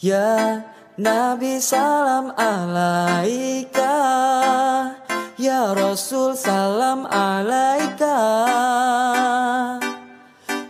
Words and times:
Ya 0.00 0.64
Nabi 0.96 1.60
salam 1.60 2.32
alaika 2.32 3.92
Ya 5.36 5.76
Rasul 5.76 6.32
salam 6.32 7.04
alaika 7.04 8.16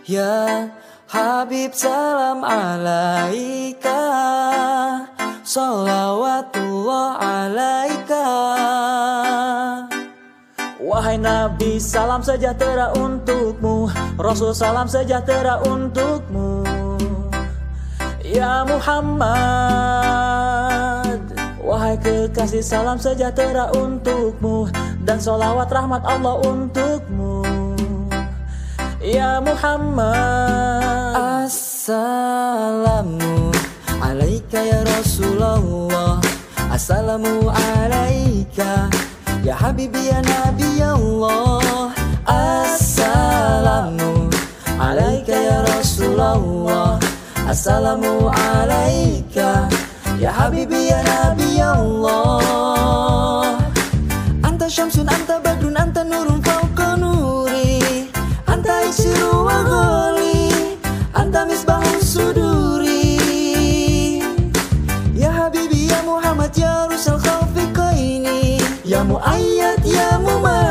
Ya 0.03 0.67
Habib 1.07 1.71
salam 1.71 2.43
alaika 2.43 4.03
Salawatullah 5.47 7.15
alaika 7.23 8.27
Wahai 10.83 11.15
Nabi 11.15 11.79
salam 11.79 12.19
sejahtera 12.19 12.91
untukmu. 12.99 13.87
Rasul 14.19 14.51
salam 14.51 14.91
sejahtera 14.91 15.63
untukmu 15.63 16.82
Ya 18.23 18.63
Muhammad 18.63 19.27
Wahai 21.59 21.99
kekasih 21.99 22.63
salam 22.63 22.95
sejahtera 22.95 23.67
untukmu 23.75 24.71
Dan 25.03 25.19
solawat 25.19 25.67
rahmat 25.67 25.99
Allah 26.07 26.39
untukmu. 26.47 27.43
Ya 29.03 29.43
Muhammad 29.43 30.07
Assalamu 31.43 33.51
alaika 33.99 34.63
ya 34.63 34.87
Rasulullah 34.87 36.23
Assalamu 36.71 37.51
alaika 37.51 38.87
Ya 39.43 39.59
Habibi 39.59 40.07
ya 40.07 40.23
Nabi 40.23 40.79
Allah 40.79 41.91
Assalamu 42.23 44.31
alaika 44.79 45.35
ya 45.35 45.67
Rasulullah 45.67 46.62
Assalamu 47.53 48.33
alaika 48.33 49.69
Ya 50.17 50.33
Habibi 50.33 50.89
ya 50.89 51.05
Nabi 51.05 51.61
Allah. 51.61 53.61
Anta 54.41 54.65
syamsun, 54.65 55.05
anta 55.05 55.37
badrun, 55.37 55.77
anta 55.77 56.01
nurun 56.01 56.41
fauqa 56.41 56.97
nuri. 56.97 58.09
Anta 58.49 58.89
iksiru 58.89 59.45
wa 59.45 59.61
ghali 59.69 60.49
Anta 61.13 61.45
misbahun 61.45 62.01
suduri. 62.01 63.21
Ya 65.13 65.29
Habibi 65.29 65.93
ya 65.93 66.01
Muhammad 66.09 66.57
ya 66.57 66.89
Rusal 66.89 67.21
khaufiqaini 67.21 68.65
Ya 68.81 69.05
Muayyad 69.05 69.85
ya 69.85 70.17
Mumajjad 70.17 70.62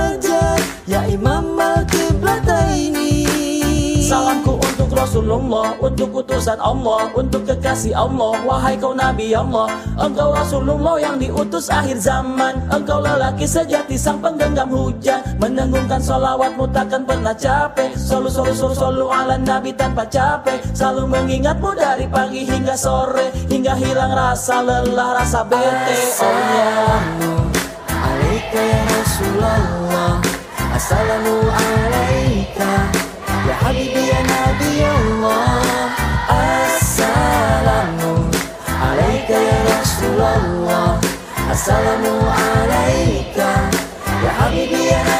untuk 4.93 5.09
Rasulullah, 5.09 5.73
untuk 5.81 6.09
utusan 6.21 6.61
Allah, 6.61 7.09
untuk 7.17 7.49
kekasih 7.49 7.97
Allah, 7.97 8.37
wahai 8.45 8.77
kau 8.77 8.93
Nabi 8.93 9.33
Allah. 9.33 9.73
Engkau 9.97 10.37
Rasulullah 10.37 11.01
yang 11.01 11.17
diutus 11.17 11.73
akhir 11.73 11.97
zaman, 11.97 12.61
engkau 12.69 13.01
lelaki 13.01 13.49
sejati 13.49 13.97
sang 13.97 14.21
penggenggam 14.21 14.69
hujan, 14.69 15.25
mendenggungkan 15.41 15.97
solawatmu 15.97 16.69
takkan 16.77 17.09
pernah 17.09 17.33
capek. 17.33 17.89
Solu 17.97 18.29
solu 18.29 18.53
solu 18.53 18.77
solu 18.77 19.07
ala 19.09 19.41
Nabi 19.41 19.73
tanpa 19.73 20.05
capek, 20.05 20.61
selalu 20.77 21.09
mengingatmu 21.09 21.73
dari 21.73 22.05
pagi 22.13 22.45
hingga 22.45 22.77
sore, 22.77 23.33
hingga 23.49 23.73
hilang 23.73 24.13
rasa 24.13 24.61
lelah, 24.61 25.17
rasa 25.17 25.41
bete. 25.41 25.97
Oh 26.21 27.49
alaika 27.97 28.61
Assalamu 41.53 42.33
alaika 42.33 43.49
Ya 44.25 44.33
Habibi 44.39 44.87
ya 44.89 45.12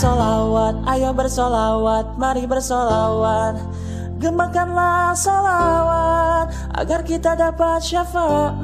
Kita 0.00 0.16
solawat, 0.16 0.80
ayo 0.96 1.12
bersolawat, 1.12 2.16
mari 2.16 2.48
bersolawat. 2.48 3.60
Gemakanlah 4.16 5.12
solawat 5.12 6.48
Agar 6.72 7.04
kita 7.04 7.36
dapat 7.36 7.84
syafaat 7.84 8.56